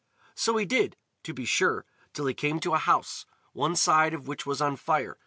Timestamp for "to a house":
2.61-3.27